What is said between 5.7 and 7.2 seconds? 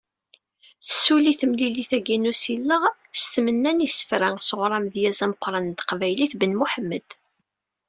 n teqbaylit, Ben Muḥemmed.